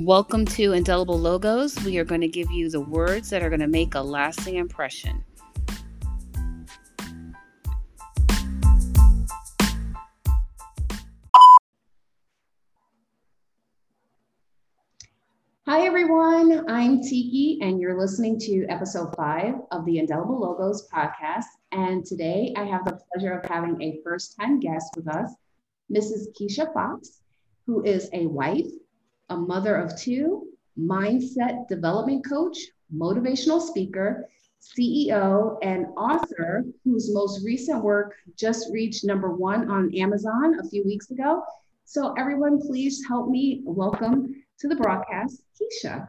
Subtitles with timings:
[0.00, 1.80] Welcome to Indelible Logos.
[1.84, 4.56] We are going to give you the words that are going to make a lasting
[4.56, 5.24] impression.
[15.64, 16.68] Hi, everyone.
[16.68, 21.44] I'm Tiki, and you're listening to episode five of the Indelible Logos podcast.
[21.70, 25.30] And today I have the pleasure of having a first time guest with us,
[25.88, 26.36] Mrs.
[26.36, 27.20] Keisha Fox,
[27.66, 28.66] who is a wife,
[29.28, 32.58] a mother of two, mindset development coach,
[32.94, 34.28] motivational speaker,
[34.60, 40.84] CEO, and author, whose most recent work just reached number one on Amazon a few
[40.84, 41.42] weeks ago.
[41.84, 46.08] So, everyone, please help me welcome to the broadcast, Keisha.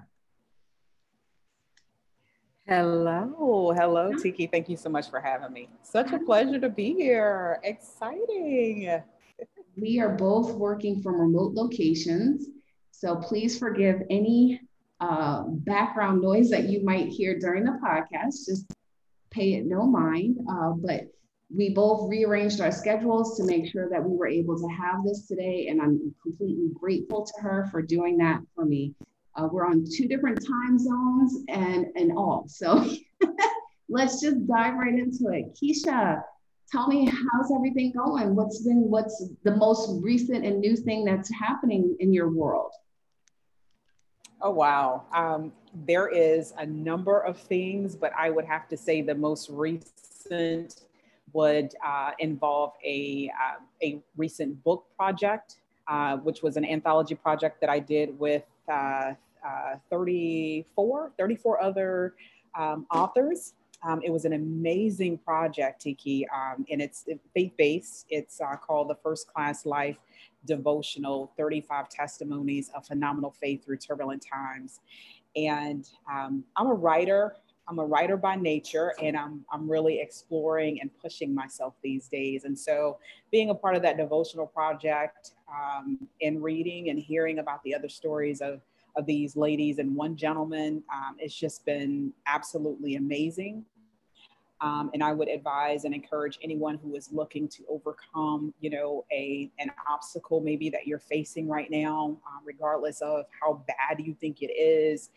[2.67, 4.47] Hello, hello, Tiki.
[4.47, 5.69] Thank you so much for having me.
[5.83, 7.59] Such a pleasure to be here.
[7.63, 9.03] Exciting.
[9.77, 12.47] We are both working from remote locations.
[12.97, 14.61] So please forgive any
[15.01, 18.45] uh, background noise that you might hear during the podcast.
[18.45, 18.73] Just
[19.31, 20.39] pay it no mind.
[20.49, 21.01] Uh, but
[21.53, 25.27] we both rearranged our schedules to make sure that we were able to have this
[25.27, 25.67] today.
[25.67, 28.95] And I'm completely grateful to her for doing that for me.
[29.35, 32.45] Uh, we're on two different time zones and, and all.
[32.47, 32.89] So
[33.89, 35.53] let's just dive right into it.
[35.61, 36.23] Keisha,
[36.71, 38.35] tell me how's everything going?
[38.35, 42.71] What's been what's the most recent and new thing that's happening in your world?
[44.45, 45.05] Oh, wow.
[45.11, 49.49] Um, there is a number of things, but I would have to say the most
[49.49, 50.81] recent
[51.33, 55.55] would uh, involve a, uh, a recent book project,
[55.87, 62.13] uh, which was an anthology project that I did with uh, uh, 34, 34 other
[62.53, 63.53] um, authors.
[63.81, 68.05] Um, it was an amazing project, Tiki, um, and it's faith-based.
[68.11, 69.97] It's uh, called the First Class Life
[70.45, 74.79] devotional 35 testimonies of phenomenal faith through turbulent times.
[75.35, 77.35] And um, i'm a writer
[77.67, 82.43] i'm a writer by nature and I'm, I'm really exploring and pushing myself these days.
[82.43, 82.99] And so
[83.31, 87.89] being a part of that devotional project um, and reading and hearing about the other
[87.89, 88.61] stories of,
[88.95, 93.65] of these ladies and one gentleman um, it's just been absolutely amazing
[94.61, 99.05] um, and I would advise and encourage anyone who is looking to overcome, you know,
[99.11, 104.13] a an obstacle maybe that you're facing right now, um, regardless of how bad you
[104.13, 105.09] think it is,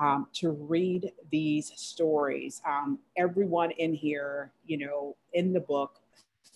[0.00, 2.62] um, to read these stories.
[2.66, 5.98] Um, everyone in here, you know, in the book,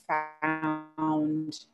[0.09, 1.67] found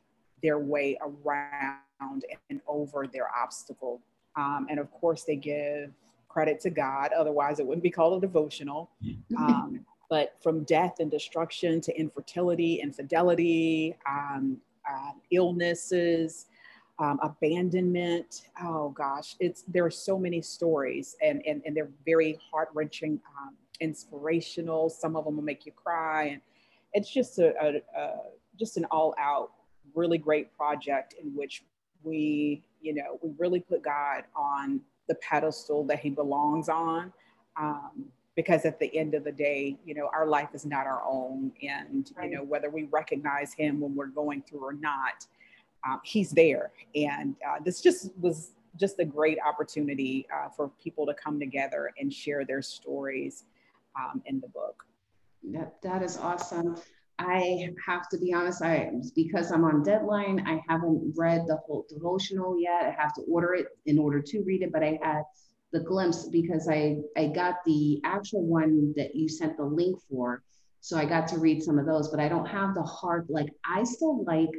[0.43, 4.01] their way around and over their obstacle,
[4.37, 5.93] um, and of course, they give
[6.29, 7.11] credit to God.
[7.13, 8.91] Otherwise, it wouldn't be called a devotional.
[9.37, 14.59] Um, but from death and destruction to infertility, infidelity, um,
[14.89, 16.47] uh, illnesses,
[16.99, 18.49] um, abandonment.
[18.63, 23.21] Oh gosh, it's there are so many stories, and and, and they're very heart wrenching,
[23.39, 24.91] um, inspirational.
[24.91, 26.41] Some of them will make you cry, and
[26.93, 28.15] it's just a, a, a
[28.59, 29.53] just an all out,
[29.95, 31.63] really great project in which
[32.03, 37.13] we, you know, we really put God on the pedestal that He belongs on.
[37.57, 38.07] Um,
[38.39, 41.51] because at the end of the day, you know, our life is not our own.
[41.61, 42.31] And, right.
[42.31, 45.27] you know, whether we recognize him when we're going through or not,
[45.85, 46.71] um, he's there.
[46.95, 51.91] And uh, this just was just a great opportunity uh, for people to come together
[51.99, 53.43] and share their stories
[53.99, 54.85] um, in the book.
[55.51, 56.77] That, that is awesome.
[57.19, 61.87] I have to be honest, I because I'm on deadline, I haven't read the whole
[61.89, 62.85] devotional yet.
[62.85, 65.25] I have to order it in order to read it, but I had
[65.73, 70.43] the glimpse because I, I got the actual one that you sent the link for.
[70.81, 73.49] So I got to read some of those, but I don't have the hard, like,
[73.65, 74.51] I still like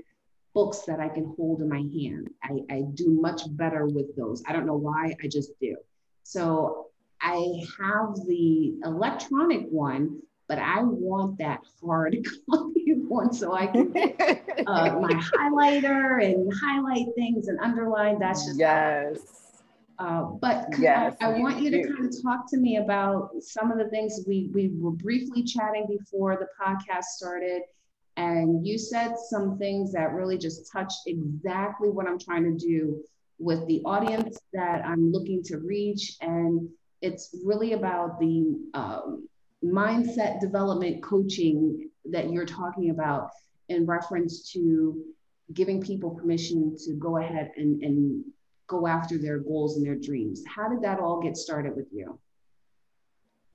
[0.54, 2.30] books that I can hold in my hand.
[2.44, 4.44] I, I do much better with those.
[4.48, 5.78] I don't know why, I just do.
[6.24, 6.88] So
[7.22, 12.18] I have the electronic one, but I want that hard
[12.50, 13.94] copy one so I can
[14.68, 18.20] uh, my highlighter and highlight things and underline.
[18.20, 19.49] That's just yes.
[20.00, 23.70] Uh, but yes, I, I want you to kind of talk to me about some
[23.70, 27.64] of the things we, we were briefly chatting before the podcast started.
[28.16, 33.04] And you said some things that really just touched exactly what I'm trying to do
[33.40, 36.16] with the audience that I'm looking to reach.
[36.22, 36.70] And
[37.02, 39.28] it's really about the um,
[39.64, 43.32] mindset development coaching that you're talking about
[43.68, 45.04] in reference to
[45.54, 48.24] giving people permission to go ahead and, and
[48.70, 50.44] go after their goals and their dreams.
[50.48, 52.18] How did that all get started with you?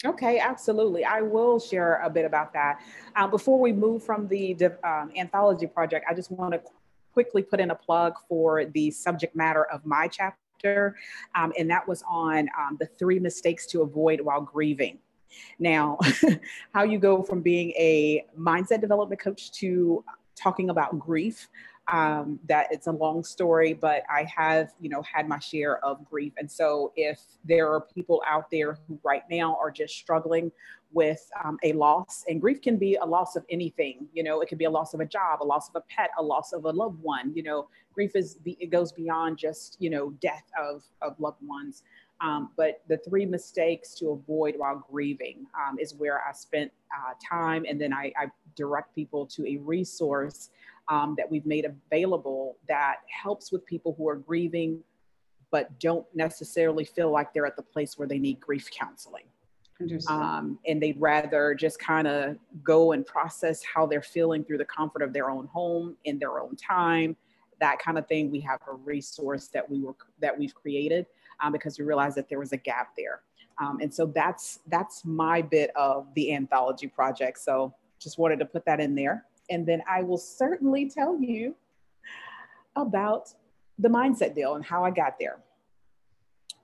[0.04, 1.04] Okay, absolutely.
[1.04, 2.80] I will share a bit about that.
[3.16, 6.60] Uh, before we move from the um, anthology project, I just want to
[7.14, 10.38] quickly put in a plug for the subject matter of my chapter
[11.34, 14.98] um, and that was on um, the three mistakes to avoid while grieving.
[15.58, 15.98] Now,
[16.74, 20.04] how you go from being a mindset development coach to
[20.36, 21.48] talking about grief
[21.88, 26.04] um, that it's a long story, but I have, you know, had my share of
[26.04, 26.32] grief.
[26.38, 30.50] And so if there are people out there who right now are just struggling
[30.92, 34.48] with um, a loss, and grief can be a loss of anything, you know, it
[34.48, 36.64] could be a loss of a job, a loss of a pet, a loss of
[36.64, 40.82] a loved one, you know, grief is, it goes beyond just, you know, death of,
[41.02, 41.82] of loved ones.
[42.20, 47.12] Um, but the three mistakes to avoid while grieving um, is where I spent uh,
[47.22, 47.66] time.
[47.68, 48.26] And then I, I
[48.56, 50.50] direct people to a resource
[50.88, 54.82] um, that we've made available that helps with people who are grieving
[55.54, 59.22] but don't necessarily feel like they're at the place where they need grief counseling.
[60.08, 64.64] Um, and they'd rather just kind of go and process how they're feeling through the
[64.64, 67.16] comfort of their own home in their own time,
[67.60, 68.32] that kind of thing.
[68.32, 71.06] We have a resource that we were that we've created
[71.40, 73.20] um, because we realized that there was a gap there.
[73.60, 77.38] Um, and so that's that's my bit of the anthology project.
[77.38, 79.24] So just wanted to put that in there.
[79.50, 81.54] And then I will certainly tell you
[82.76, 83.28] about
[83.78, 85.38] the mindset deal and how I got there.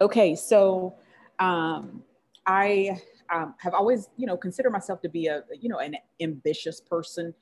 [0.00, 0.94] Okay, so
[1.38, 2.02] um,
[2.46, 3.00] I
[3.32, 7.34] um, have always, you know, considered myself to be a, you know, an ambitious person.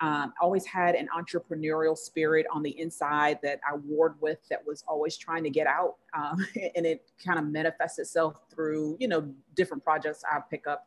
[0.00, 4.84] Um, always had an entrepreneurial spirit on the inside that I warred with that was
[4.86, 5.94] always trying to get out.
[6.14, 6.46] Um,
[6.76, 10.86] and it kind of manifests itself through, you know, different projects I pick up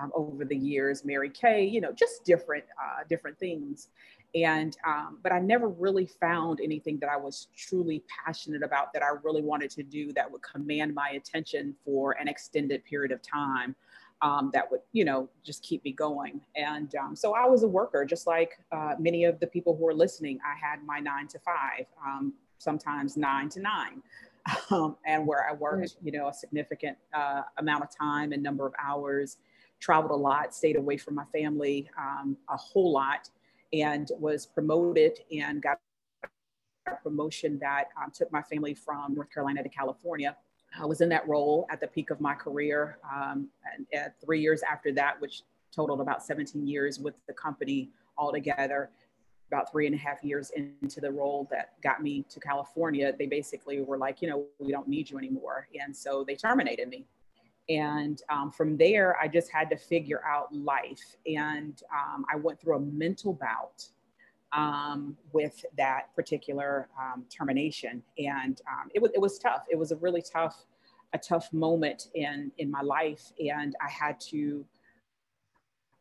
[0.00, 3.88] um, over the years, Mary Kay, you know, just different, uh, different things.
[4.34, 9.02] And, um, but I never really found anything that I was truly passionate about that
[9.02, 13.20] I really wanted to do that would command my attention for an extended period of
[13.20, 13.76] time.
[14.22, 16.40] Um, that would, you know, just keep me going.
[16.54, 19.86] And um, so I was a worker, just like uh, many of the people who
[19.88, 20.38] are listening.
[20.46, 24.00] I had my nine to five, um, sometimes nine to nine,
[24.70, 28.64] um, and where I worked, you know, a significant uh, amount of time and number
[28.64, 29.38] of hours
[29.82, 33.28] traveled a lot, stayed away from my family um, a whole lot,
[33.72, 35.78] and was promoted and got
[36.86, 40.36] a promotion that um, took my family from North Carolina to California.
[40.80, 42.98] I was in that role at the peak of my career.
[43.12, 45.42] Um, and, and three years after that, which
[45.74, 48.90] totaled about 17 years with the company altogether,
[49.48, 53.26] about three and a half years into the role that got me to California, they
[53.26, 55.68] basically were like, you know, we don't need you anymore.
[55.78, 57.04] And so they terminated me.
[57.68, 61.16] And um, from there, I just had to figure out life.
[61.26, 63.86] And um, I went through a mental bout
[64.52, 68.02] um, with that particular um, termination.
[68.18, 69.64] And um, it, was, it was tough.
[69.70, 70.64] It was a really tough,
[71.12, 73.32] a tough moment in, in my life.
[73.38, 74.64] And I had to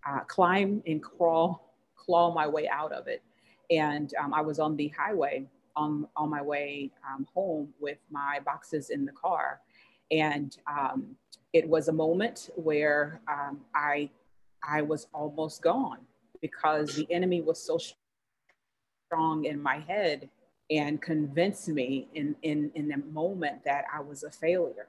[0.08, 3.22] uh, climb and crawl, claw my way out of it.
[3.69, 6.92] And um, I was on the highway on, on my way
[7.34, 9.62] home with my boxes in the car.
[10.12, 11.16] And um,
[11.54, 14.10] it was a moment where um, I,
[14.63, 16.00] I was almost gone
[16.42, 17.80] because the enemy was so
[19.08, 20.30] strong in my head
[20.69, 24.88] and convinced me in, in, in the moment that I was a failure.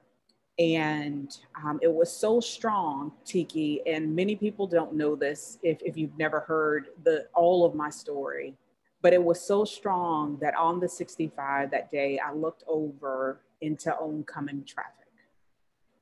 [0.59, 5.97] And um, it was so strong, Tiki, and many people don't know this if, if
[5.97, 8.53] you've never heard the all of my story.
[9.01, 13.93] But it was so strong that on the 65 that day, I looked over into
[13.97, 15.02] oncoming traffic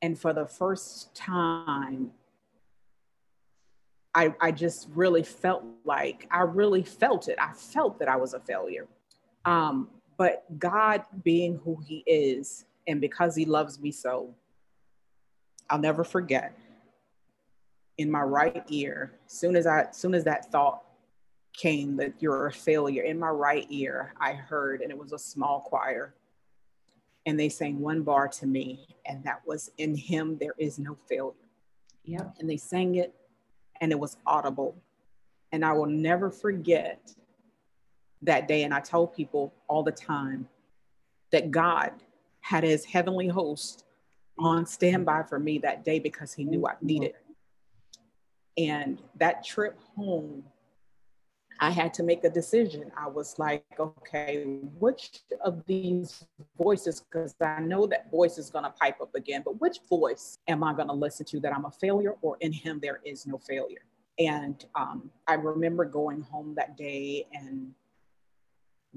[0.01, 2.12] and for the first time,
[4.13, 7.38] I, I just really felt like I really felt it.
[7.39, 8.88] I felt that I was a failure.
[9.46, 14.34] Um, but God being who He is, and because He loves me so,
[15.70, 16.58] I'll never forget.
[17.98, 20.84] In my right ear, soon as I, soon as that thought
[21.53, 25.20] came that you're a failure, in my right ear, I heard, and it was a
[25.20, 26.15] small choir
[27.25, 30.98] and they sang one bar to me, and that was in him there is no
[31.08, 31.34] failure.
[32.04, 32.36] Yep.
[32.40, 33.13] And they sang it,
[33.80, 34.75] and it was audible.
[35.51, 37.13] And I will never forget
[38.22, 38.63] that day.
[38.63, 40.48] And I tell people all the time
[41.32, 41.92] that God
[42.40, 43.86] had his heavenly host
[44.40, 47.13] on standby for me that day because he knew I needed.
[48.58, 50.44] And that trip home
[51.63, 52.91] I had to make a decision.
[52.98, 54.46] I was like, okay,
[54.80, 56.25] which of these
[56.58, 60.39] voices, because I know that voice is going to pipe up again, but which voice
[60.48, 63.27] am I going to listen to that I'm a failure or in him there is
[63.27, 63.86] no failure?
[64.18, 67.74] And um, I remember going home that day and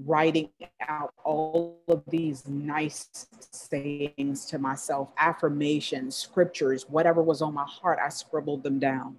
[0.02, 0.48] writing
[0.88, 7.98] out all of these nice sayings to myself, affirmations, scriptures, whatever was on my heart,
[8.02, 9.16] I scribbled them down.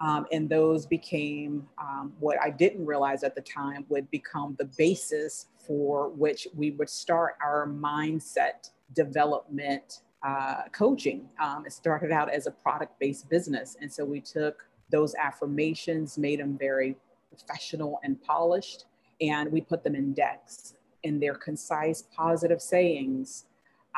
[0.00, 4.64] Um, and those became um, what I didn't realize at the time would become the
[4.78, 11.28] basis for which we would start our mindset development uh, coaching.
[11.38, 13.76] Um, it started out as a product based business.
[13.80, 16.96] And so we took those affirmations, made them very
[17.28, 18.86] professional and polished,
[19.20, 23.46] and we put them in decks in their concise, positive sayings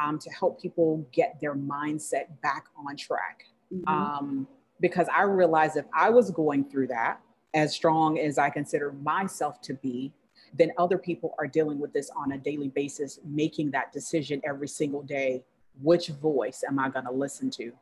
[0.01, 3.45] um, to help people get their mindset back on track.
[3.73, 4.45] Mm-hmm.
[4.83, 7.21] Because I realized if I was going through that,
[7.55, 10.13] as strong as I consider myself to be,
[10.53, 14.69] then other people are dealing with this on a daily basis, making that decision every
[14.69, 15.43] single day.
[15.81, 17.73] Which voice am I going to listen to?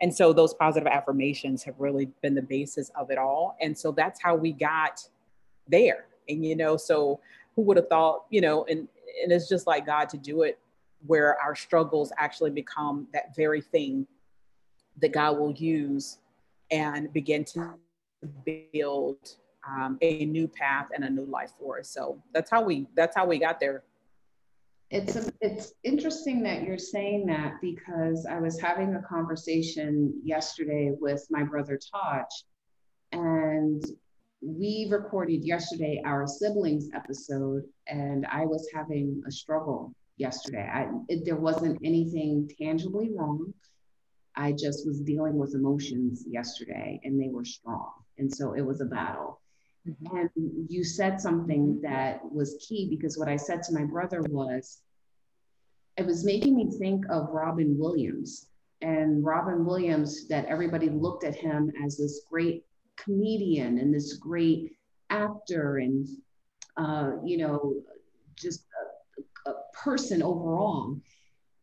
[0.00, 3.56] And so those positive affirmations have really been the basis of it all.
[3.60, 5.00] And so that's how we got
[5.66, 6.06] there.
[6.28, 7.20] And, you know, so
[7.56, 8.86] who would have thought, you know, and,
[9.22, 10.58] and it's just like God to do it
[11.06, 14.06] where our struggles actually become that very thing
[15.00, 16.18] that God will use
[16.70, 17.74] and begin to
[18.72, 19.36] build
[19.68, 21.90] um, a new path and a new life for us.
[21.90, 23.84] So that's how we that's how we got there.
[24.90, 30.92] It's a, it's interesting that you're saying that because I was having a conversation yesterday
[30.98, 32.24] with my brother Taj,
[33.12, 33.84] and
[34.40, 40.68] we recorded yesterday our siblings episode, and I was having a struggle yesterday.
[40.72, 43.52] I, it, there wasn't anything tangibly wrong.
[44.38, 48.80] I just was dealing with emotions yesterday, and they were strong, and so it was
[48.80, 49.40] a battle.
[49.86, 50.16] Mm-hmm.
[50.16, 50.30] And
[50.68, 54.78] you said something that was key because what I said to my brother was,
[55.96, 58.46] it was making me think of Robin Williams.
[58.80, 62.64] And Robin Williams, that everybody looked at him as this great
[62.96, 64.72] comedian and this great
[65.10, 66.06] actor and
[66.76, 67.74] uh, you know
[68.36, 68.64] just
[69.46, 70.96] a, a person overall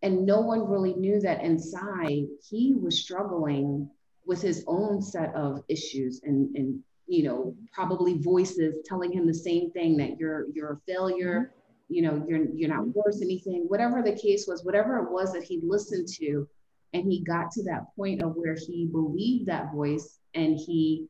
[0.05, 3.89] and no one really knew that inside he was struggling
[4.25, 9.33] with his own set of issues and and you know probably voices telling him the
[9.33, 11.53] same thing that you're you're a failure
[11.89, 15.43] you know you're you're not worth anything whatever the case was whatever it was that
[15.43, 16.47] he listened to
[16.95, 21.07] and he got to that point of where he believed that voice and he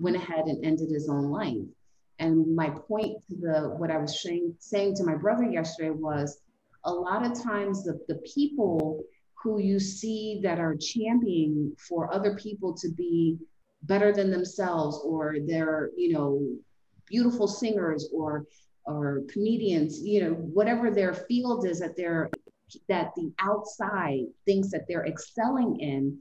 [0.00, 1.56] went ahead and ended his own life.
[2.18, 6.40] And my point to the what I was saying, saying to my brother yesterday was
[6.88, 9.04] a lot of times the, the people
[9.34, 13.36] who you see that are championing for other people to be
[13.82, 16.40] better than themselves or they're you know
[17.06, 18.44] beautiful singers or
[18.86, 22.28] or comedians you know whatever their field is that they're
[22.88, 26.18] that the outside thinks that they're excelling in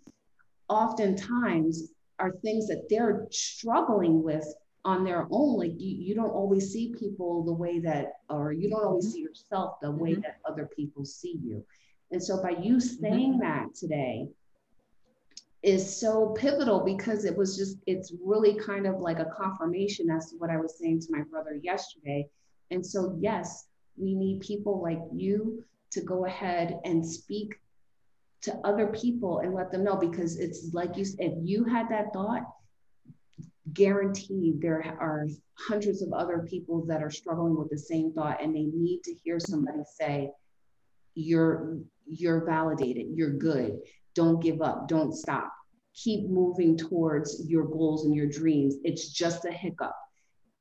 [0.69, 4.45] oftentimes are things that they're struggling with
[4.85, 5.57] on their own.
[5.57, 9.21] Like you, you don't always see people the way that, or you don't always see
[9.21, 10.21] yourself the way mm-hmm.
[10.21, 11.63] that other people see you.
[12.11, 13.41] And so by you saying mm-hmm.
[13.41, 14.27] that today
[15.63, 20.29] is so pivotal because it was just, it's really kind of like a confirmation as
[20.29, 22.29] to what I was saying to my brother yesterday.
[22.71, 23.67] And so, yes,
[23.97, 27.55] we need people like you to go ahead and speak
[28.41, 32.13] to other people and let them know because it's like you if you had that
[32.13, 32.43] thought
[33.73, 38.55] guaranteed there are hundreds of other people that are struggling with the same thought and
[38.55, 40.29] they need to hear somebody say
[41.15, 43.07] you're you're validated.
[43.13, 43.79] You're good.
[44.15, 44.87] Don't give up.
[44.87, 45.51] Don't stop.
[45.93, 48.75] Keep moving towards your goals and your dreams.
[48.83, 49.95] It's just a hiccup.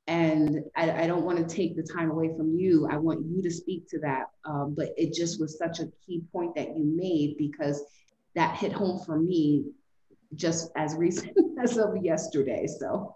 [0.07, 2.87] And I, I, don't want to take the time away from you.
[2.89, 4.27] I want you to speak to that.
[4.45, 7.83] Um, but it just was such a key point that you made because
[8.35, 9.65] that hit home for me
[10.35, 12.67] just as recent as of yesterday.
[12.67, 13.15] So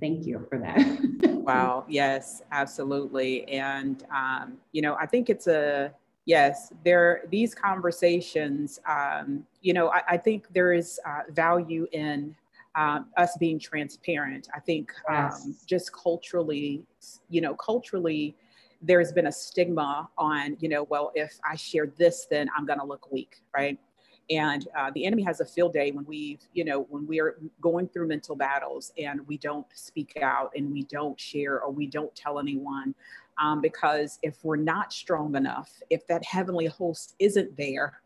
[0.00, 0.78] thank you for that.
[1.22, 1.84] wow.
[1.88, 3.48] Yes, absolutely.
[3.48, 5.92] And, um, you know, I think it's a,
[6.26, 8.78] yes, there these conversations.
[8.88, 12.34] Um, you know, I, I, think there is uh, value in
[12.76, 14.48] um, us being transparent.
[14.54, 15.64] I think um, yes.
[15.66, 16.84] just culturally,
[17.28, 18.36] you know, culturally,
[18.82, 22.78] there's been a stigma on, you know, well, if I share this, then I'm going
[22.78, 23.78] to look weak, right?
[24.30, 27.36] And uh, the enemy has a field day when we, you know, when we are
[27.60, 31.88] going through mental battles and we don't speak out and we don't share or we
[31.88, 32.94] don't tell anyone
[33.38, 38.00] um, because if we're not strong enough, if that heavenly host isn't there,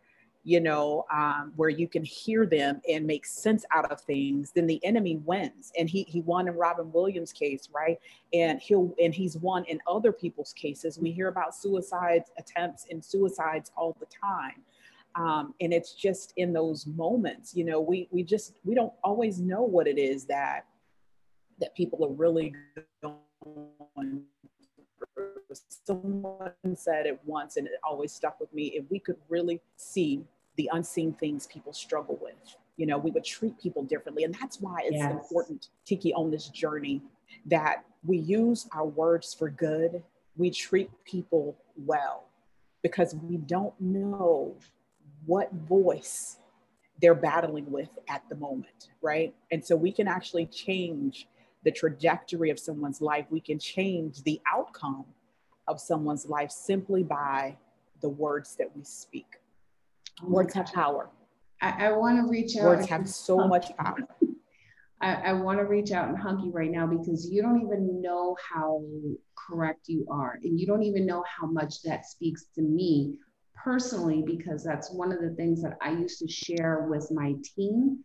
[0.45, 4.67] you know, um, where you can hear them and make sense out of things, then
[4.67, 5.73] the enemy wins.
[5.79, 7.99] And he he won in Robin Williams' case, right?
[8.35, 10.99] And he'll and he's won in other people's cases.
[10.99, 14.63] We hear about suicide attempts and suicides all the time.
[15.17, 19.41] Um, and it's just in those moments, you know, we we just we don't always
[19.41, 20.67] know what it is that
[21.59, 22.55] that people are really
[23.03, 24.25] going
[25.87, 30.25] someone said it once and it always stuck with me if we could really see
[30.57, 32.35] the unseen things people struggle with.
[32.77, 34.25] You know, we would treat people differently.
[34.25, 35.13] And that's why it's yes.
[35.13, 37.03] important, Tiki, on this journey
[37.47, 40.03] that we use our words for good,
[40.37, 42.25] we treat people well
[42.83, 44.55] because we don't know
[45.27, 46.39] what voice
[47.01, 49.35] they're battling with at the moment, right?
[49.51, 51.29] And so we can actually change
[51.65, 53.27] the trajectory of someone's life.
[53.31, 55.07] We can change the outcome
[55.67, 57.57] of someone's life simply by
[58.01, 59.39] the words that we speak.
[60.23, 61.11] Words have power.
[61.61, 62.65] I, I want to reach out.
[62.65, 63.97] Words have so much power.
[65.01, 68.01] I, I want to reach out and hug you right now because you don't even
[68.01, 68.83] know how
[69.37, 70.39] correct you are.
[70.43, 73.19] And you don't even know how much that speaks to me
[73.55, 77.99] personally, because that's one of the things that I used to share with my team.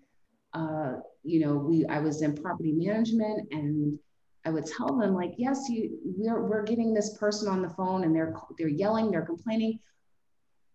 [0.54, 4.00] Uh, you know, we I was in property management and
[4.46, 8.04] I would tell them like, yes, you we're we're getting this person on the phone
[8.04, 9.80] and they're they're yelling, they're complaining,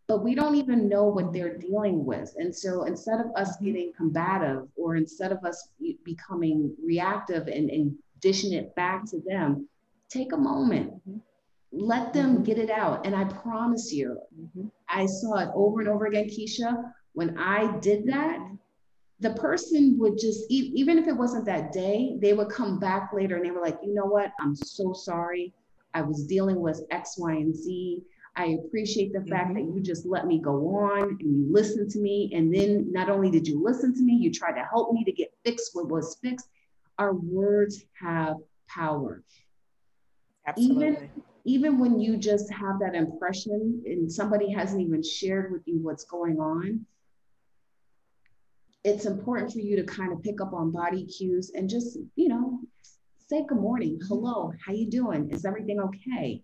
[0.06, 2.34] but we don't even know what they're dealing with.
[2.36, 3.64] And so instead of us mm-hmm.
[3.64, 5.68] getting combative or instead of us
[6.04, 9.68] becoming reactive and, and dishing it back to them,
[10.08, 10.92] take a moment.
[11.08, 11.18] Mm-hmm.
[11.72, 12.44] Let them mm-hmm.
[12.44, 13.06] get it out.
[13.06, 14.68] And I promise you, mm-hmm.
[14.88, 16.92] I saw it over and over again, Keisha.
[17.14, 18.38] When I did that,
[19.20, 23.36] the person would just, even if it wasn't that day, they would come back later
[23.36, 24.32] and they were like, you know what?
[24.40, 25.54] I'm so sorry.
[25.94, 28.02] I was dealing with X, Y, and Z
[28.36, 29.54] I appreciate the fact mm-hmm.
[29.54, 32.32] that you just let me go on and you listened to me.
[32.34, 35.12] And then not only did you listen to me, you tried to help me to
[35.12, 36.48] get fixed what was fixed.
[36.98, 38.36] Our words have
[38.68, 39.22] power.
[40.46, 40.86] Absolutely.
[40.86, 41.10] Even,
[41.44, 46.04] even when you just have that impression and somebody hasn't even shared with you what's
[46.04, 46.84] going on,
[48.82, 52.28] it's important for you to kind of pick up on body cues and just, you
[52.28, 52.60] know,
[53.28, 55.30] say good morning, hello, how you doing?
[55.30, 56.42] Is everything okay?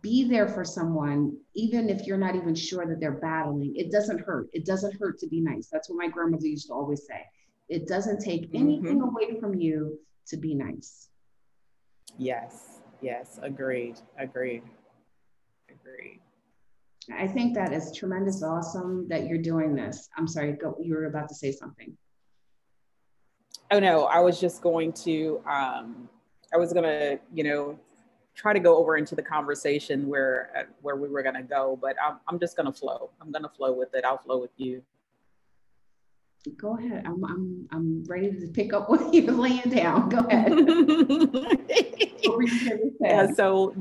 [0.00, 3.74] Be there for someone, even if you're not even sure that they're battling.
[3.76, 4.48] It doesn't hurt.
[4.52, 5.68] It doesn't hurt to be nice.
[5.70, 7.22] That's what my grandmother used to always say.
[7.68, 8.56] It doesn't take mm-hmm.
[8.56, 9.08] anything mm-hmm.
[9.08, 11.08] away from you to be nice.
[12.18, 14.62] Yes, yes, agreed, agreed,
[15.68, 16.20] agreed.
[17.14, 20.08] I think that is tremendous, awesome that you're doing this.
[20.16, 21.96] I'm sorry, go, you were about to say something.
[23.70, 26.08] Oh no, I was just going to, um,
[26.52, 27.78] I was gonna, you know,
[28.36, 31.78] try to go over into the conversation where uh, where we were going to go,
[31.80, 33.10] but I'm, I'm just going to flow.
[33.20, 34.04] I'm going to flow with it.
[34.04, 34.82] I'll flow with you.
[36.56, 37.04] Go ahead.
[37.06, 40.08] I'm, I'm, I'm ready to pick up what you're laying down.
[40.08, 40.52] Go ahead.
[43.00, 43.74] yeah, so,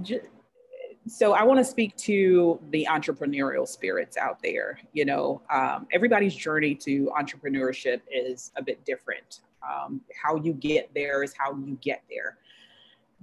[1.07, 4.79] so I want to speak to the entrepreneurial spirits out there.
[4.93, 9.41] You know, um, everybody's journey to entrepreneurship is a bit different.
[9.61, 12.37] Um, how you get there is how you get there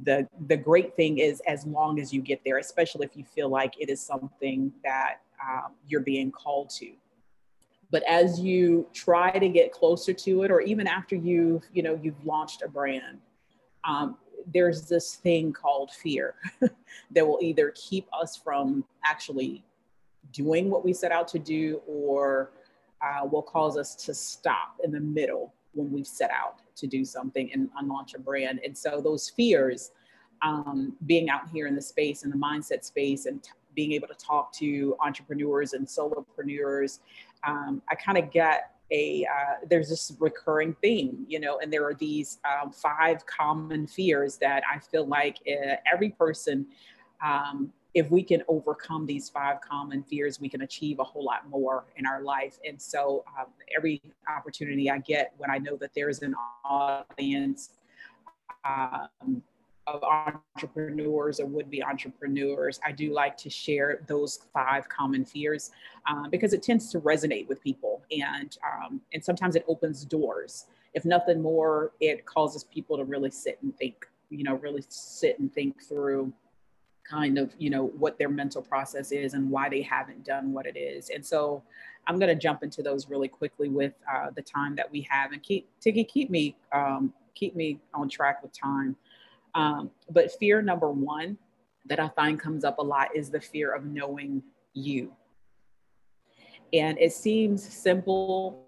[0.02, 3.48] the the great thing is as long as you get there especially if you feel
[3.48, 6.92] like it is something that um, you're being called to.
[7.90, 11.98] But as you try to get closer to it or even after you've you know
[12.02, 13.18] you've launched a brand
[13.84, 14.16] um,
[14.52, 16.34] there's this thing called fear
[17.10, 19.62] that will either keep us from actually
[20.32, 22.50] doing what we set out to do or
[23.02, 27.04] uh, will cause us to stop in the middle when we've set out to do
[27.04, 28.60] something and, and launch a brand.
[28.64, 29.92] And so those fears,
[30.42, 34.08] um, being out here in the space and the mindset space and t- being able
[34.08, 36.98] to talk to entrepreneurs and solopreneurs,
[37.46, 41.84] um, I kind of get a uh, there's this recurring theme, you know, and there
[41.86, 46.66] are these um, five common fears that I feel like uh, every person
[47.24, 51.48] um, if we can overcome these five common fears, we can achieve a whole lot
[51.48, 52.58] more in our life.
[52.66, 57.70] And so, um, every opportunity I get when I know that there's an audience
[58.64, 59.42] um,
[59.86, 65.70] of entrepreneurs or would be entrepreneurs, I do like to share those five common fears
[66.08, 70.66] um, because it tends to resonate with people, and um, and sometimes it opens doors.
[70.94, 74.06] If nothing more, it causes people to really sit and think.
[74.30, 76.32] You know, really sit and think through
[77.08, 80.66] kind of you know what their mental process is and why they haven't done what
[80.66, 81.10] it is.
[81.10, 81.62] And so
[82.06, 85.32] i'm going to jump into those really quickly with uh, the time that we have
[85.32, 88.96] and keep Tiki, keep me um, keep me on track with time.
[89.54, 91.36] Um, but fear number one
[91.86, 94.42] that i find comes up a lot is the fear of knowing
[94.74, 95.12] you.
[96.72, 98.66] And it seems simple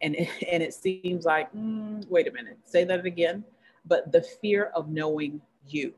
[0.00, 0.16] and,
[0.50, 3.44] and it seems like mm, wait a minute say that again.
[3.84, 5.94] But the fear of knowing you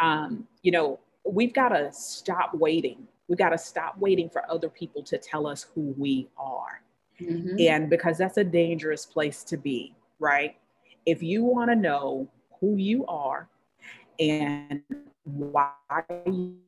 [0.00, 3.06] um, you know, we've got to stop waiting.
[3.28, 6.82] We've got to stop waiting for other people to tell us who we are.
[7.20, 7.56] Mm-hmm.
[7.60, 10.56] And because that's a dangerous place to be, right?
[11.04, 12.28] If you want to know
[12.60, 13.48] who you are
[14.18, 14.82] and
[15.24, 15.72] why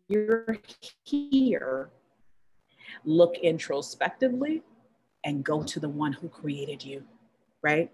[0.08, 0.58] you're
[1.04, 1.90] here,
[3.04, 4.62] look introspectively
[5.24, 7.02] and go to the one who created you
[7.62, 7.90] right?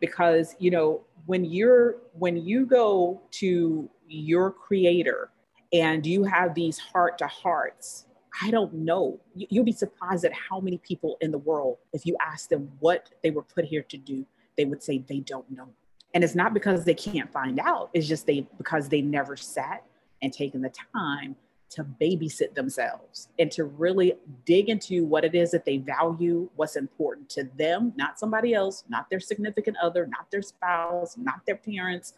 [0.00, 5.30] Because you know when you're when you go to your creator
[5.72, 8.06] and you have these heart to hearts
[8.42, 9.20] i don't know.
[9.34, 13.10] You'll be surprised at how many people in the world if you ask them what
[13.22, 14.26] they were put here to do
[14.60, 15.70] they would say they don't know.
[16.12, 17.88] And it's not because they can't find out.
[17.94, 19.84] It's just they because they never sat
[20.22, 21.34] and taken the time
[21.70, 26.76] to babysit themselves and to really dig into what it is that they value, what's
[26.76, 31.56] important to them, not somebody else, not their significant other, not their spouse, not their
[31.56, 32.14] parents,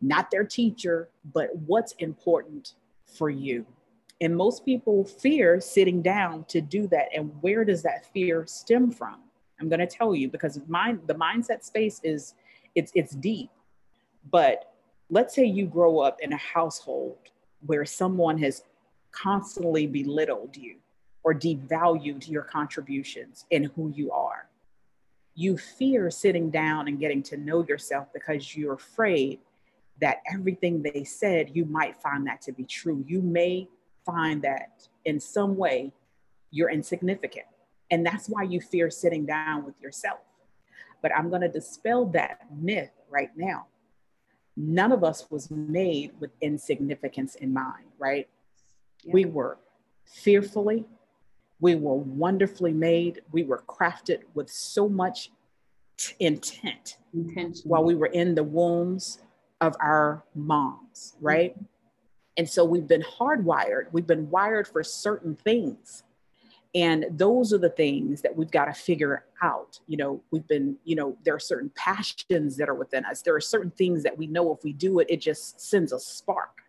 [0.00, 2.74] not their teacher, but what's important
[3.06, 3.64] for you.
[4.20, 7.08] And most people fear sitting down to do that.
[7.14, 9.20] And where does that fear stem from?
[9.60, 10.60] I'm going to tell you because the
[11.14, 12.34] mindset space is
[12.74, 13.50] it's it's deep.
[14.30, 14.72] But
[15.08, 17.30] let's say you grow up in a household
[17.66, 18.62] where someone has
[19.12, 20.76] constantly belittled you
[21.22, 24.48] or devalued your contributions and who you are.
[25.34, 29.40] You fear sitting down and getting to know yourself because you're afraid
[30.00, 33.04] that everything they said, you might find that to be true.
[33.06, 33.68] You may
[34.04, 35.92] find that in some way
[36.50, 37.46] you're insignificant.
[37.90, 40.20] And that's why you fear sitting down with yourself.
[41.02, 43.66] But I'm going to dispel that myth right now
[44.56, 48.28] none of us was made with insignificance in mind, right?
[49.04, 49.12] Yeah.
[49.12, 49.58] We were
[50.04, 50.84] fearfully,
[51.60, 55.30] we were wonderfully made, we were crafted with so much
[55.96, 56.98] t- intent
[57.64, 59.20] while we were in the wombs
[59.60, 61.54] of our moms, right?
[61.54, 61.64] Mm-hmm.
[62.38, 66.02] And so we've been hardwired, we've been wired for certain things
[66.76, 69.80] and those are the things that we've got to figure out.
[69.86, 73.22] You know we've been you know there are certain passions that are within us.
[73.22, 75.98] There are certain things that we know if we do it it just sends a
[75.98, 76.62] spark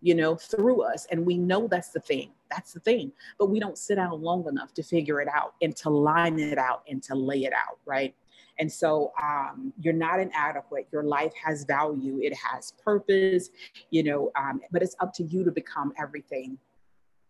[0.00, 1.06] you know through us.
[1.10, 2.30] And we know that's the thing.
[2.50, 3.12] That's the thing.
[3.38, 6.58] But we don't sit down long enough to figure it out and to line it
[6.58, 8.14] out and to lay it out right?
[8.58, 10.86] And so um, you're not inadequate.
[10.92, 12.20] Your life has value.
[12.20, 13.50] It has purpose
[13.90, 16.58] you know um, but it's up to you to become everything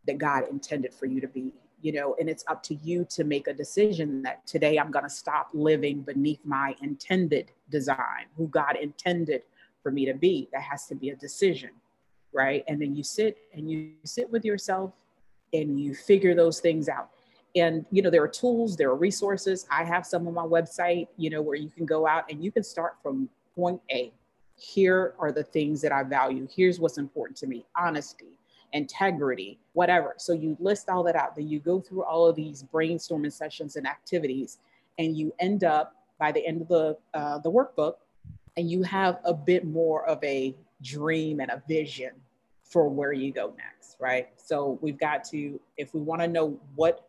[0.04, 3.24] that god intended for you to be you know, and it's up to you to
[3.24, 8.46] make a decision that today I'm going to stop living beneath my intended design, who
[8.46, 9.42] God intended
[9.82, 10.48] for me to be.
[10.52, 11.70] That has to be a decision,
[12.32, 12.64] right?
[12.68, 14.92] And then you sit and you sit with yourself
[15.52, 17.10] and you figure those things out.
[17.56, 19.66] And, you know, there are tools, there are resources.
[19.70, 22.50] I have some on my website, you know, where you can go out and you
[22.52, 24.12] can start from point A.
[24.56, 26.46] Here are the things that I value.
[26.54, 28.38] Here's what's important to me honesty,
[28.72, 30.14] integrity, whatever.
[30.18, 31.36] So you list all that out.
[31.36, 34.58] Then you go through all of these brainstorming sessions and activities,
[34.98, 37.94] and you end up by the end of the uh, the workbook,
[38.56, 42.12] and you have a bit more of a dream and a vision
[42.62, 44.28] for where you go next, right?
[44.36, 47.08] So we've got to, if we want to know what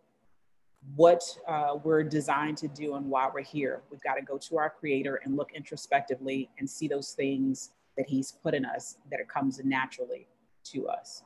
[0.96, 4.58] what uh, we're designed to do and why we're here, we've got to go to
[4.58, 9.22] our creator and look introspectively and see those things that he's put in us that
[9.22, 10.28] it comes naturally
[10.66, 11.24] to us.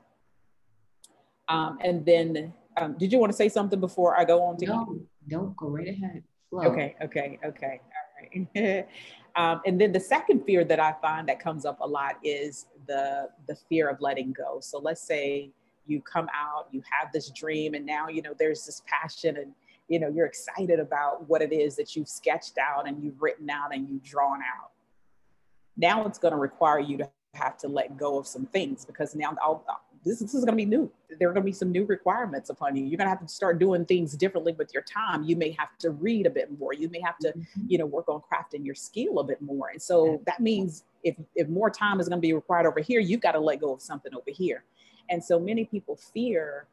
[1.49, 4.65] Um, and then, um, did you want to say something before I go on to?
[4.65, 6.23] No, don't go right ahead.
[6.49, 6.63] Flow.
[6.63, 7.81] Okay, okay, okay.
[8.35, 8.87] All right.
[9.35, 12.67] um, and then the second fear that I find that comes up a lot is
[12.87, 14.59] the the fear of letting go.
[14.61, 15.51] So let's say
[15.85, 19.53] you come out, you have this dream, and now you know there's this passion and
[19.87, 23.49] you know you're excited about what it is that you've sketched out and you've written
[23.49, 24.71] out and you've drawn out.
[25.75, 29.15] Now it's going to require you to have to let go of some things because
[29.15, 29.63] now all,
[30.03, 30.91] this, this is going to be new.
[31.19, 32.85] There are going to be some new requirements upon you.
[32.85, 35.23] You're going to have to start doing things differently with your time.
[35.23, 36.73] You may have to read a bit more.
[36.73, 37.61] You may have to, mm-hmm.
[37.67, 39.69] you know, work on crafting your skill a bit more.
[39.69, 42.99] And so that means if, if more time is going to be required over here,
[42.99, 44.63] you've got to let go of something over here.
[45.09, 46.67] And so many people fear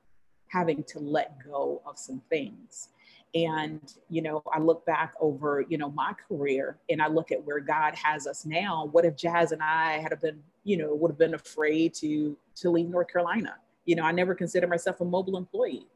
[0.49, 2.89] having to let go of some things.
[3.35, 7.45] And, you know, I look back over, you know, my career and I look at
[7.45, 8.89] where God has us now.
[8.93, 12.71] What if Jazz and I had been you know, would have been afraid to to
[12.71, 13.57] leave North Carolina.
[13.85, 15.87] You know, I never considered myself a mobile employee,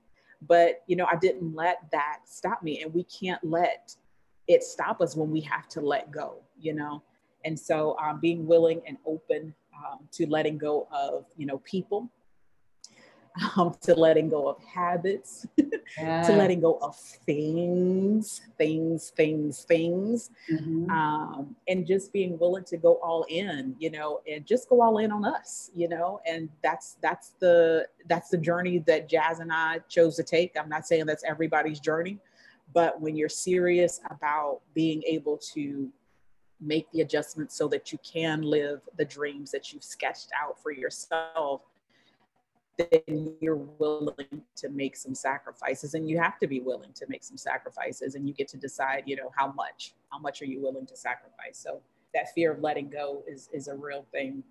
[0.46, 3.96] but you know, I didn't let that stop me, and we can't let
[4.46, 6.36] it stop us when we have to let go.
[6.60, 7.02] You know,
[7.44, 12.10] and so um, being willing and open um, to letting go of you know people
[13.56, 15.46] um, to letting go of habits,
[15.98, 16.22] yeah.
[16.26, 20.90] to letting go of things, things, things, things, mm-hmm.
[20.90, 24.98] um, and just being willing to go all in, you know, and just go all
[24.98, 29.52] in on us, you know, and that's that's the that's the journey that Jazz and
[29.52, 30.56] I chose to take.
[30.58, 32.18] I'm not saying that's everybody's journey,
[32.72, 35.90] but when you're serious about being able to
[36.60, 40.72] make the adjustments so that you can live the dreams that you've sketched out for
[40.72, 41.62] yourself
[42.78, 47.24] then you're willing to make some sacrifices and you have to be willing to make
[47.24, 50.62] some sacrifices and you get to decide you know how much how much are you
[50.62, 51.58] willing to sacrifice.
[51.58, 51.80] So
[52.14, 54.42] that fear of letting go is is a real thing.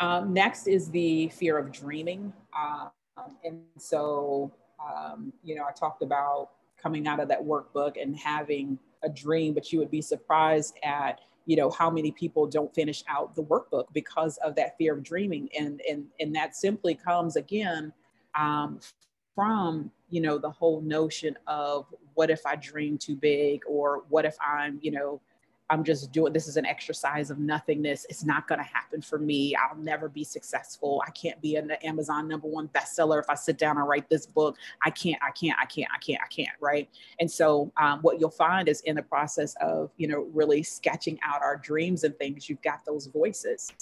[0.00, 2.32] Um, next is the fear of dreaming.
[2.58, 2.90] Um,
[3.44, 8.78] and so um, you know i talked about coming out of that workbook and having
[9.02, 13.02] a dream but you would be surprised at you know how many people don't finish
[13.08, 15.48] out the workbook because of that fear of dreaming.
[15.58, 17.92] And and and that simply comes again
[18.38, 18.78] um,
[19.34, 24.24] from you know the whole notion of what if i dream too big or what
[24.24, 25.20] if i'm you know
[25.70, 28.04] I'm just doing this is an exercise of nothingness.
[28.10, 29.54] It's not going to happen for me.
[29.54, 31.00] I'll never be successful.
[31.06, 34.26] I can't be an Amazon number one bestseller if I sit down and write this
[34.26, 34.56] book.
[34.84, 36.88] I can't, I can't, I can't, I can't, I can't, right?
[37.20, 41.20] And so um, what you'll find is in the process of, you know, really sketching
[41.22, 43.72] out our dreams and things, you've got those voices.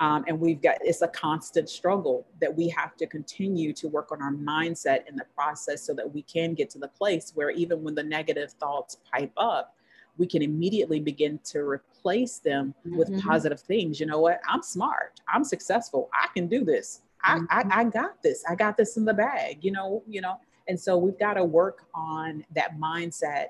[0.00, 4.12] Um, and we've got it's a constant struggle that we have to continue to work
[4.12, 7.50] on our mindset in the process so that we can get to the place where
[7.50, 9.74] even when the negative thoughts pipe up
[10.18, 13.26] we can immediately begin to replace them with mm-hmm.
[13.26, 13.98] positive things.
[14.00, 14.40] You know what?
[14.46, 15.20] I'm smart.
[15.32, 16.10] I'm successful.
[16.12, 17.02] I can do this.
[17.24, 17.72] I, mm-hmm.
[17.72, 18.44] I, I got this.
[18.48, 19.58] I got this in the bag.
[19.62, 20.38] You know, you know.
[20.68, 23.46] And so we've got to work on that mindset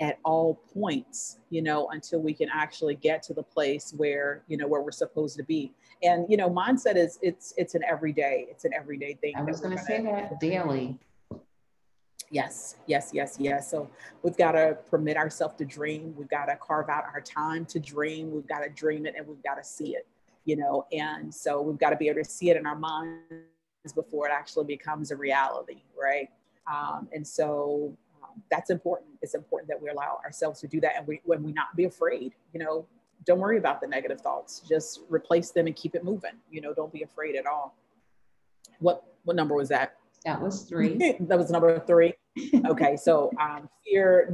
[0.00, 4.56] at all points, you know, until we can actually get to the place where, you
[4.56, 5.72] know, where we're supposed to be.
[6.02, 9.34] And, you know, mindset is it's it's an everyday, it's an everyday thing.
[9.36, 10.98] I was gonna say that daily.
[12.30, 13.70] Yes, yes, yes, yes.
[13.70, 13.88] So
[14.22, 16.14] we've got to permit ourselves to dream.
[16.16, 18.32] We've got to carve out our time to dream.
[18.32, 20.06] We've got to dream it and we've got to see it,
[20.44, 20.86] you know.
[20.92, 24.32] And so we've got to be able to see it in our minds before it
[24.32, 26.28] actually becomes a reality, right?
[26.72, 29.10] Um, and so um, that's important.
[29.22, 31.84] It's important that we allow ourselves to do that and we, when we not be
[31.84, 32.86] afraid, you know,
[33.24, 34.62] don't worry about the negative thoughts.
[34.68, 36.32] Just replace them and keep it moving.
[36.50, 37.76] You know, don't be afraid at all.
[38.80, 39.96] What what number was that?
[40.26, 41.16] That was three.
[41.20, 42.12] that was number three.
[42.66, 44.28] Okay, so um, fear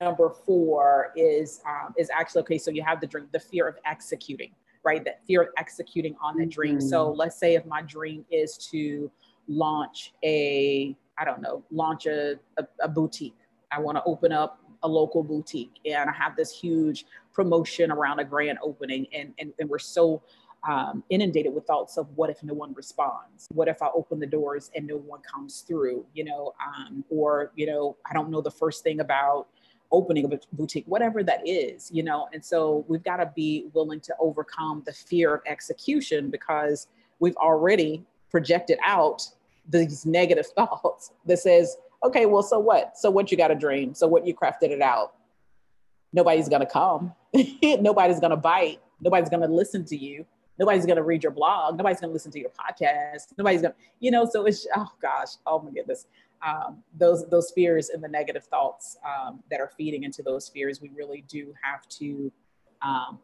[0.00, 2.58] number four is um, is actually okay.
[2.58, 4.52] So you have the dream, the fear of executing,
[4.84, 5.04] right?
[5.04, 6.50] That fear of executing on the mm-hmm.
[6.50, 6.80] dream.
[6.80, 9.10] So let's say if my dream is to
[9.48, 13.36] launch a, I don't know, launch a, a, a boutique.
[13.72, 18.20] I want to open up a local boutique and I have this huge promotion around
[18.20, 20.22] a grand opening and, and, and we're so
[20.68, 23.46] um, inundated with thoughts of what if no one responds?
[23.52, 26.04] What if I open the doors and no one comes through?
[26.14, 29.46] You know, um, or you know, I don't know the first thing about
[29.92, 31.90] opening a boutique, whatever that is.
[31.92, 36.30] You know, and so we've got to be willing to overcome the fear of execution
[36.30, 36.88] because
[37.20, 39.22] we've already projected out
[39.68, 42.98] these negative thoughts that says, okay, well, so what?
[42.98, 43.94] So what you got a dream?
[43.94, 45.14] So what you crafted it out?
[46.12, 47.12] Nobody's gonna come.
[47.62, 48.80] Nobody's gonna bite.
[49.00, 50.24] Nobody's gonna listen to you
[50.58, 51.76] Nobody's going to read your blog.
[51.76, 53.32] Nobody's going to listen to your podcast.
[53.36, 56.06] Nobody's going to, you know, so it's, oh gosh, oh my goodness.
[56.46, 60.80] Um, those, those fears and the negative thoughts um, that are feeding into those fears,
[60.80, 62.32] we really do have to,
[62.82, 63.18] um,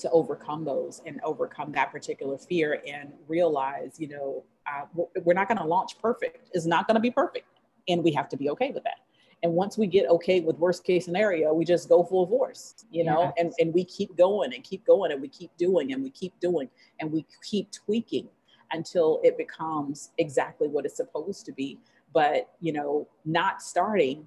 [0.00, 4.84] to overcome those and overcome that particular fear and realize, you know, uh,
[5.24, 6.48] we're not going to launch perfect.
[6.52, 7.46] It's not going to be perfect.
[7.88, 9.00] And we have to be okay with that.
[9.42, 13.04] And once we get okay with worst case scenario, we just go full force, you
[13.04, 13.32] know, yes.
[13.38, 16.38] and, and we keep going and keep going and we keep doing and we keep
[16.40, 16.68] doing
[17.00, 18.28] and we keep tweaking
[18.72, 21.78] until it becomes exactly what it's supposed to be.
[22.12, 24.26] But, you know, not starting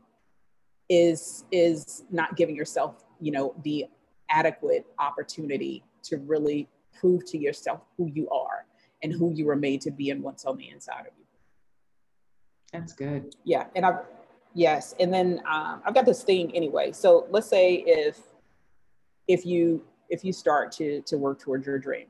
[0.90, 3.86] is is not giving yourself, you know, the
[4.30, 6.68] adequate opportunity to really
[7.00, 8.66] prove to yourself who you are
[9.04, 11.26] and who you were made to be and what's on the inside of you.
[12.72, 13.36] That's good.
[13.44, 13.68] Yeah.
[13.76, 14.00] And I've
[14.54, 16.92] Yes, and then um, I've got this thing anyway.
[16.92, 18.20] So let's say if
[19.28, 22.08] if you if you start to to work towards your dream,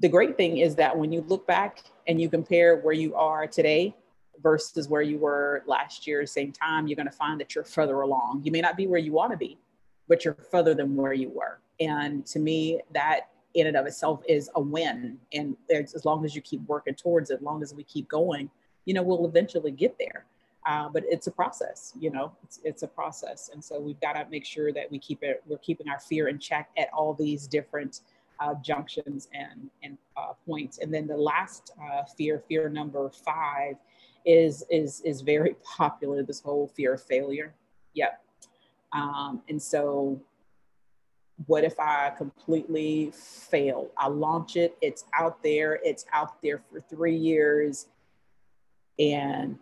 [0.00, 3.46] the great thing is that when you look back and you compare where you are
[3.46, 3.94] today
[4.42, 8.00] versus where you were last year, same time, you're going to find that you're further
[8.00, 8.40] along.
[8.42, 9.58] You may not be where you want to be,
[10.08, 11.60] but you're further than where you were.
[11.78, 15.18] And to me, that in and of itself is a win.
[15.32, 18.50] And as long as you keep working towards it, as long as we keep going,
[18.86, 20.24] you know, we'll eventually get there.
[20.66, 23.50] Uh, but it's a process, you know, it's, it's a process.
[23.52, 26.28] And so we've got to make sure that we keep it, we're keeping our fear
[26.28, 28.00] in check at all these different
[28.40, 30.78] uh, junctions and, and uh, points.
[30.78, 33.76] And then the last uh, fear, fear number five
[34.26, 37.54] is, is, is very popular, this whole fear of failure.
[37.94, 38.22] Yep.
[38.92, 40.20] Um, and so
[41.46, 43.90] what if I completely fail?
[43.96, 47.86] I launch it, it's out there, it's out there for three years
[48.98, 49.58] and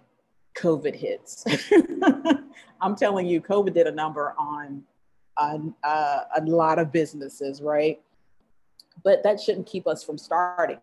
[0.58, 1.44] COVID hits.
[2.80, 4.82] I'm telling you, COVID did a number on,
[5.36, 8.00] on uh, a lot of businesses, right?
[9.04, 10.78] But that shouldn't keep us from starting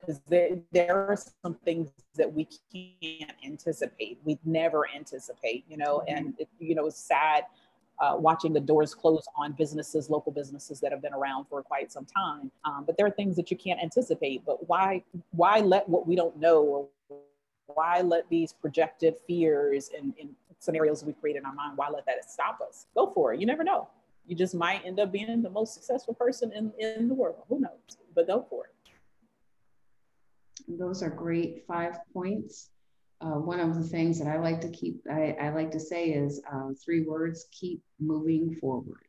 [0.00, 4.18] because there, there are some things that we can't anticipate.
[4.24, 6.16] We never anticipate, you know, mm-hmm.
[6.16, 7.44] and it, you know, it's sad
[8.00, 11.90] uh, watching the doors close on businesses, local businesses that have been around for quite
[11.90, 12.50] some time.
[12.64, 14.44] Um, but there are things that you can't anticipate.
[14.46, 16.88] But why why let what we don't know or
[17.74, 22.04] why let these projected fears and, and scenarios we create in our mind, why let
[22.06, 22.86] that stop us?
[22.94, 23.40] Go for it.
[23.40, 23.88] You never know.
[24.26, 27.44] You just might end up being the most successful person in, in the world.
[27.48, 27.98] Who knows?
[28.14, 28.72] But go for it.
[30.78, 32.70] Those are great five points
[33.20, 36.10] uh, one of the things that I like to keep, I, I like to say
[36.10, 39.06] is um, three words: keep moving forward.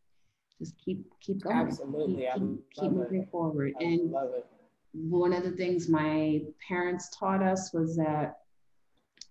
[0.57, 1.55] Just keep keep going.
[1.55, 3.73] Absolutely, keep, keep, keep moving forward.
[3.79, 4.45] I and love it.
[4.93, 8.38] one of the things my parents taught us was that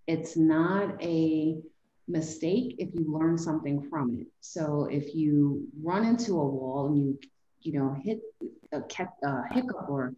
[0.08, 1.60] it's not a
[2.08, 4.26] mistake if you learn something from it.
[4.40, 7.18] So if you run into a wall and you
[7.60, 8.20] you know hit
[8.72, 10.14] a, a hiccup or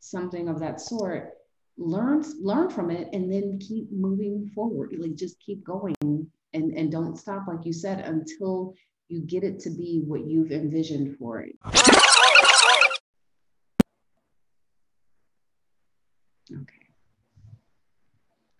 [0.00, 1.34] something of that sort
[1.76, 6.90] learn learn from it and then keep moving forward like just keep going and and
[6.90, 8.74] don't stop like you said until
[9.08, 11.54] you get it to be what you've envisioned for it
[16.50, 16.88] okay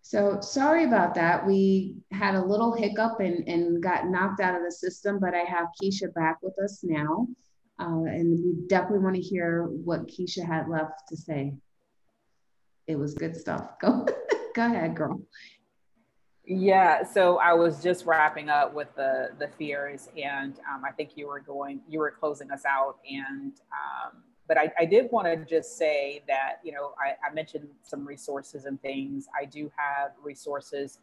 [0.08, 4.62] so sorry about that we had a little hiccup and and got knocked out of
[4.62, 7.26] the system but i have keisha back with us now
[7.80, 11.52] uh, and we definitely want to hear what keisha had left to say
[12.88, 13.78] it was good stuff.
[13.80, 14.06] Go,
[14.54, 15.20] go ahead, girl.
[16.44, 21.10] Yeah, so I was just wrapping up with the the fears, and um, I think
[21.14, 25.26] you were going, you were closing us out, and um, but I, I did want
[25.26, 29.28] to just say that you know I, I, mentioned some resources and things.
[29.38, 30.98] I do have resources.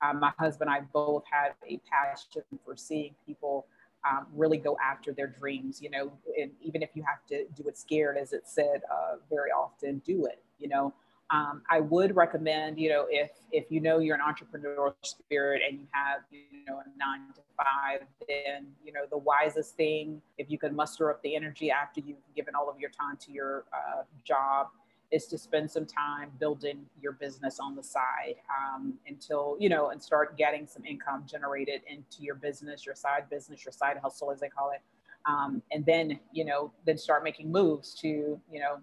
[0.00, 3.66] Um, my husband and I both have a passion for seeing people
[4.08, 5.82] um, really go after their dreams.
[5.82, 9.16] You know, and even if you have to do it scared, as it said uh,
[9.28, 10.42] very often, do it.
[10.58, 10.94] You know,
[11.30, 15.78] um, I would recommend, you know, if if you know you're an entrepreneurial spirit and
[15.78, 20.50] you have, you know, a nine to five, then you know the wisest thing, if
[20.50, 23.64] you can muster up the energy after you've given all of your time to your
[23.74, 24.68] uh, job,
[25.10, 29.90] is to spend some time building your business on the side um, until you know
[29.90, 34.30] and start getting some income generated into your business, your side business, your side hustle,
[34.30, 34.80] as they call it.
[35.26, 38.78] Um, and then you know then start making moves to you know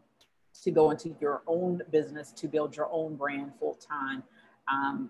[0.64, 4.24] to go into your own business to build your own brand full time.
[4.68, 5.10] Um,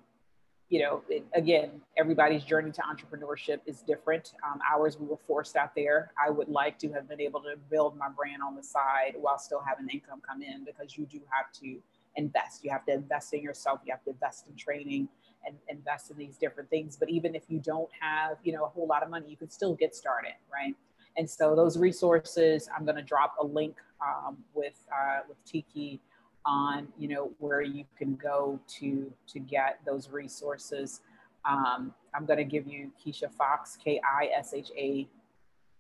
[0.69, 4.34] you know, it, again, everybody's journey to entrepreneurship is different.
[4.43, 6.12] Um, ours, we were forced out there.
[6.23, 9.38] I would like to have been able to build my brand on the side while
[9.38, 11.77] still having income come in because you do have to
[12.15, 12.63] invest.
[12.63, 13.81] You have to invest in yourself.
[13.86, 15.08] You have to invest in training
[15.45, 16.97] and invest in these different things.
[16.97, 19.51] But even if you don't have, you know, a whole lot of money, you can
[19.51, 20.75] still get started, right?
[21.17, 25.99] And so those resources, I'm going to drop a link um, with uh, with Tiki
[26.45, 31.01] on you know where you can go to to get those resources.
[31.45, 35.08] Um, I'm going to give you Keisha Fox, K I S H A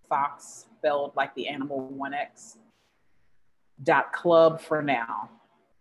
[0.07, 2.57] Fox, spelled like the animal one X.
[3.83, 5.29] Dot club for now.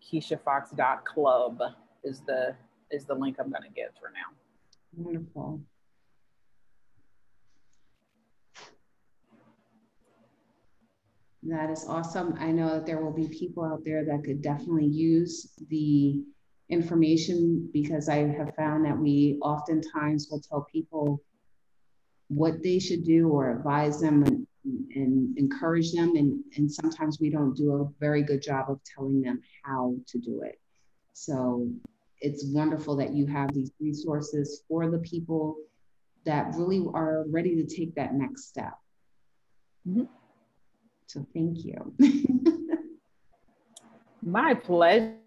[0.03, 0.73] Kisha Fox
[1.05, 1.61] club
[2.03, 2.55] is the
[2.91, 4.35] is the link I'm going to give for now.
[4.97, 5.61] Wonderful.
[11.47, 12.35] That is awesome.
[12.39, 16.23] I know that there will be people out there that could definitely use the
[16.69, 21.21] information because I have found that we oftentimes will tell people
[22.29, 24.47] what they should do or advise them and,
[24.95, 26.15] and encourage them.
[26.15, 30.17] And, and sometimes we don't do a very good job of telling them how to
[30.17, 30.59] do it.
[31.13, 31.69] So
[32.21, 35.57] it's wonderful that you have these resources for the people
[36.25, 38.73] that really are ready to take that next step.
[39.87, 40.05] Mm-hmm.
[41.07, 41.93] So thank you.
[44.23, 45.19] My pleasure.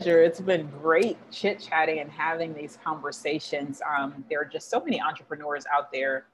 [0.00, 3.80] It's been great chit chatting and having these conversations.
[3.88, 6.26] Um, there are just so many entrepreneurs out there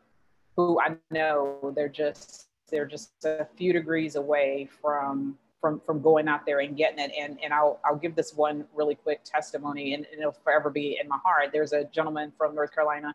[0.57, 6.29] who I know they're just they're just a few degrees away from from from going
[6.29, 7.13] out there and getting it.
[7.19, 10.99] And and I'll I'll give this one really quick testimony, and, and it'll forever be
[11.01, 11.51] in my heart.
[11.53, 13.15] There's a gentleman from North Carolina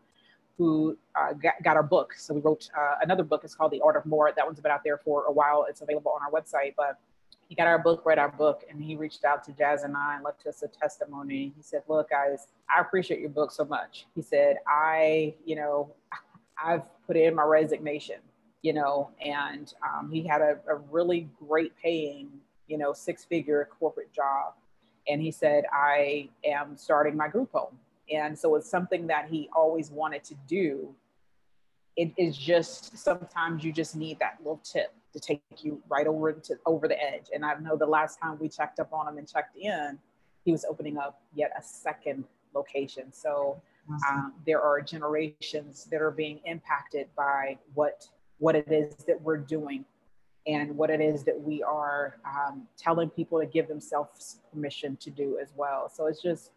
[0.62, 2.14] who uh, got, got, our book.
[2.16, 3.42] So we wrote uh, another book.
[3.42, 4.30] It's called The Art of More.
[4.34, 5.66] That one's been out there for a while.
[5.68, 6.74] It's available on our website.
[6.76, 7.00] But
[7.48, 10.14] he got our book, read our book, and he reached out to Jazz and I
[10.14, 11.52] and left us a testimony.
[11.56, 15.90] He said, "Look, guys, I appreciate your book so much." He said, "I, you know,
[16.64, 18.20] I've put in my resignation,
[18.62, 22.28] you know, and um, he had a, a really great paying,
[22.68, 24.54] you know, six figure corporate job."
[25.08, 27.76] And he said, I am starting my group home
[28.10, 30.94] and so it's something that he always wanted to do.
[31.96, 36.32] It is just sometimes you just need that little tip, to take you right over
[36.32, 37.26] to over the edge.
[37.34, 39.98] And I know the last time we checked up on him and checked in,
[40.44, 42.24] he was opening up yet a second
[42.54, 43.12] location.
[43.12, 43.60] So
[44.08, 48.06] um, there are generations that are being impacted by what
[48.38, 49.84] what it is that we're doing
[50.46, 55.10] and what it is that we are um, telling people to give themselves permission to
[55.10, 55.88] do as well.
[55.94, 56.50] So it's just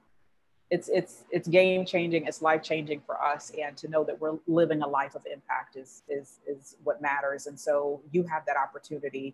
[0.76, 4.38] it's it's it's game changing it's life changing for us and to know that we're
[4.46, 7.48] living a life of impact is is is what matters.
[7.48, 9.34] And so you have that opportunity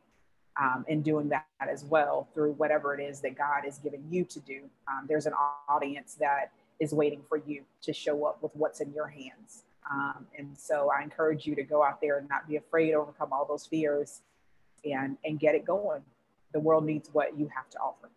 [0.62, 4.24] um, in doing that as well through whatever it is that god is giving you
[4.26, 4.60] to do.
[4.88, 5.34] Um, there's an
[5.68, 9.64] audience that is waiting for you to show up with what's in your hands.
[9.89, 13.34] Um, and so i encourage you to go out there and not be afraid overcome
[13.34, 14.22] all those fears
[14.86, 16.04] and and get it going.
[16.54, 18.12] The world needs what you have to offer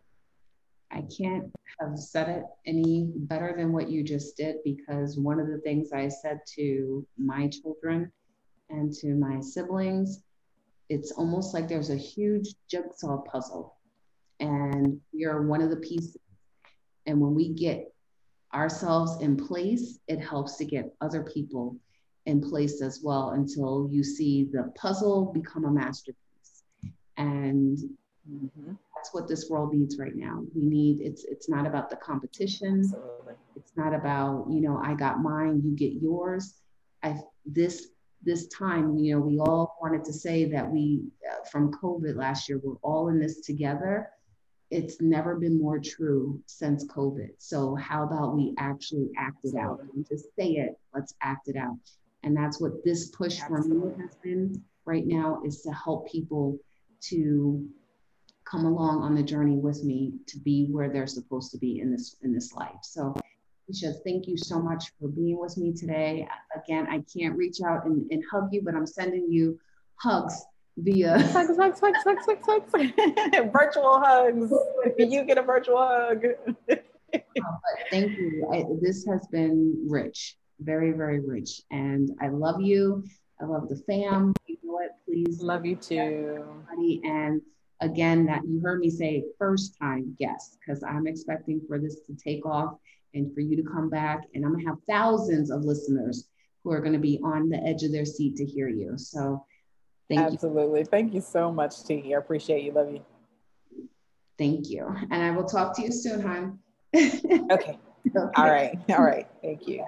[0.95, 5.49] I can't have said it any better than what you just did because one of
[5.49, 8.13] the things I said to my children
[8.71, 10.23] and to my siblings,
[10.89, 13.77] it's almost like there's a huge jigsaw puzzle
[14.39, 16.17] and we are one of the pieces.
[17.07, 17.93] And when we get
[18.55, 21.77] ourselves in place, it helps to get other people
[22.27, 26.63] in place as well until you see the puzzle become a masterpiece.
[27.17, 27.79] And
[28.31, 28.75] mm-hmm
[29.05, 30.43] that's what this world needs right now.
[30.55, 32.81] We need it's it's not about the competition.
[32.81, 33.35] Absolutely.
[33.55, 36.55] It's not about, you know, I got mine, you get yours.
[37.03, 37.89] I this
[38.23, 42.49] this time, you know, we all wanted to say that we uh, from COVID last
[42.49, 44.09] year, we're all in this together.
[44.71, 47.33] It's never been more true since COVID.
[47.37, 51.57] So how about we actually act it out and just say it, let's act it
[51.57, 51.77] out.
[52.23, 53.91] And that's what this push Absolutely.
[53.91, 56.59] for me has been right now is to help people
[57.11, 57.69] to
[58.45, 61.91] come along on the journey with me to be where they're supposed to be in
[61.91, 62.83] this in this life.
[62.83, 63.15] So
[63.69, 66.29] Keisha, thank you so much for being with me today.
[66.55, 69.59] Again, I can't reach out and, and hug you, but I'm sending you
[69.97, 70.45] hugs
[70.77, 73.53] via hugs, hugs, hugs, hugs, hugs, hugs.
[73.53, 74.53] virtual hugs.
[74.99, 76.25] You get a virtual hug.
[76.71, 77.57] oh,
[77.91, 78.49] thank you.
[78.53, 83.05] I, this has been rich, very, very rich, and I love you.
[83.41, 84.35] I love the fam.
[84.47, 84.91] You know what?
[85.07, 86.45] Please love you too,
[87.05, 87.41] and
[87.81, 92.15] again, that you heard me say first time guest, because I'm expecting for this to
[92.15, 92.75] take off
[93.15, 94.25] and for you to come back.
[94.35, 96.29] And I'm gonna have thousands of listeners
[96.63, 98.97] who are gonna be on the edge of their seat to hear you.
[98.97, 99.45] So
[100.09, 100.63] thank Absolutely.
[100.63, 100.69] you.
[100.69, 100.85] Absolutely.
[100.85, 102.15] Thank you so much, T.
[102.15, 102.73] I appreciate you.
[102.73, 103.05] Love you.
[104.39, 104.93] Thank you.
[105.11, 106.59] And I will talk to you soon, hon.
[106.97, 107.51] okay.
[107.51, 107.79] okay.
[108.17, 108.79] All right.
[108.91, 109.29] All right.
[109.43, 109.85] Thank you.